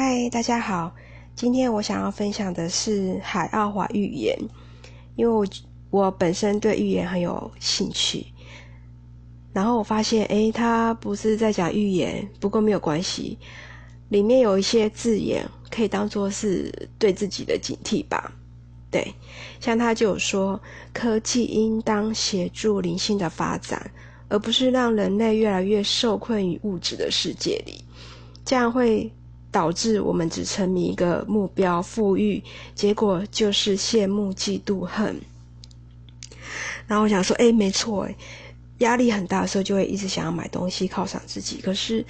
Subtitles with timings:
[0.00, 0.94] 嗨，大家好，
[1.34, 4.38] 今天我想要分享的是海奥华预言，
[5.16, 5.44] 因为我
[5.90, 8.24] 我本身对预言很有兴趣。
[9.52, 13.36] 然后我发现，诶，他不是在讲预言，不过没有关系，
[14.10, 18.32] 里面有一些字眼可以当做是对自己的警惕吧。
[18.92, 19.12] 对，
[19.58, 20.60] 像他就有说，
[20.92, 23.90] 科技应当协助灵性的发展，
[24.28, 27.82] 而不是让人类越来越受困于物质的世界里，
[28.44, 29.12] 这样会
[29.50, 32.42] 导致我们只沉迷一个目标——富裕，
[32.74, 35.20] 结果就是羡慕、嫉妒、恨。
[36.86, 38.14] 然后我想说，哎，没错，哎，
[38.78, 42.04] 压力很大的时候，就会一直想要买东西犒赏自己，可是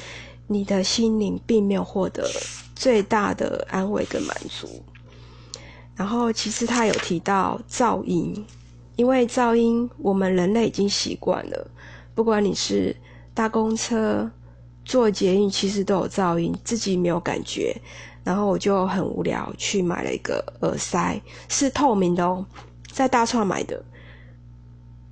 [0.46, 2.28] 你的心灵并没有获得
[2.74, 4.82] 最大的安慰跟满足。
[5.96, 8.46] 然后，其实他有提到噪音，
[8.94, 11.70] 因为噪音我们人类已经习惯了，
[12.14, 12.94] 不管你是
[13.34, 14.30] 搭公车、
[14.88, 17.76] 坐捷运，其实都有噪音，自己没有感觉。
[18.24, 22.44] 然后我就很无聊，去买了一个耳塞，是透明的哦，
[22.90, 23.84] 在大创买的。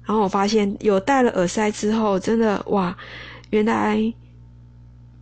[0.03, 2.97] 然后我发现有戴了耳塞之后，真的哇，
[3.51, 4.01] 原来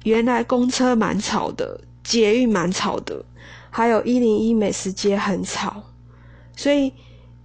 [0.04, 3.24] 原来公车蛮吵的，捷运蛮吵的。
[3.70, 5.82] 还有一零一美食街很吵，
[6.56, 6.92] 所以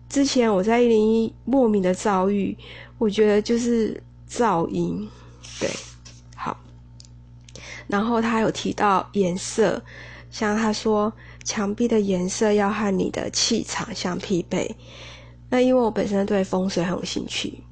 [0.08, 2.56] 之前我在一零一莫名的遭遇，
[3.00, 5.10] 我觉得就是噪音，
[5.60, 5.68] 对，
[7.90, 9.82] 然后他有提到颜色，
[10.30, 11.12] 像他说
[11.44, 14.76] 墙壁的颜色要和你的气场相匹配。
[15.50, 17.64] 那因为我本身对风水很有兴趣，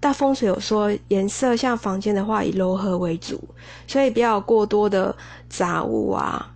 [0.00, 3.38] 但风水有说颜色像房间的话以柔和为主，
[3.86, 5.14] 所以不要过多的
[5.50, 6.54] 杂物啊。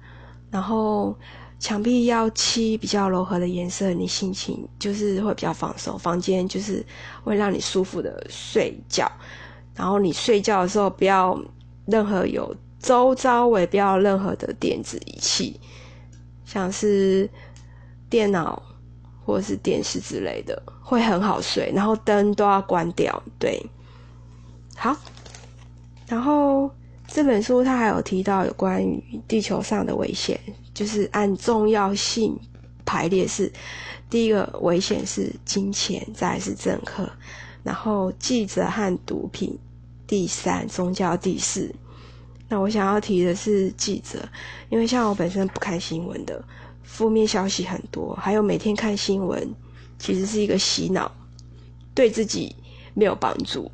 [0.50, 1.14] 然后
[1.58, 5.98] 墙壁要漆比较柔和的颜色，你心情就是会比较放松。
[5.98, 6.82] 房间就是
[7.22, 9.10] 会让你舒服的睡觉。
[9.74, 11.38] 然后你睡觉的时候不要
[11.86, 15.58] 任何有周遭围不要任何的电子仪器，
[16.44, 17.28] 像是
[18.10, 18.62] 电脑
[19.24, 21.72] 或者是电视之类的，会很好睡。
[21.74, 23.22] 然后灯都要关掉。
[23.38, 23.64] 对，
[24.76, 24.96] 好，
[26.06, 26.70] 然后。
[27.08, 30.38] 这本书它还有提到有关于地球上的危险，
[30.74, 32.36] 就是按重要性
[32.84, 33.50] 排列是：
[34.10, 37.08] 第一个危险是金钱，再是政客，
[37.62, 39.56] 然后记者和毒品，
[40.06, 41.74] 第三宗教，第四。
[42.48, 44.28] 那我想要提的是记者，
[44.68, 46.44] 因为像我本身不看新闻的，
[46.82, 49.54] 负面消息很多，还有每天看新闻
[49.98, 51.10] 其实是一个洗脑，
[51.94, 52.54] 对自己
[52.94, 53.70] 没有帮助，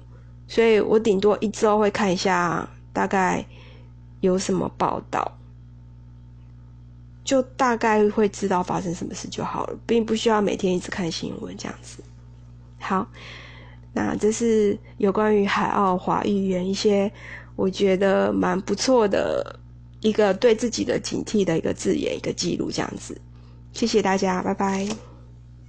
[0.49, 2.69] 所以我顶多一周会看一下。
[2.95, 3.43] 大概
[4.21, 5.39] 有什么报道，
[7.25, 12.05] 就大概会知道发生什么事就好了，并不需要每天一直看新闻这样子。
[12.79, 13.09] 好，
[13.93, 17.11] 那这是有关于海澳华语言一些
[17.57, 19.59] 我觉得蛮不错的
[20.01, 23.21] 一个对自己的警惕的一个字眼，一个记录这样子。
[23.73, 25.12] 谢谢大家，拜拜。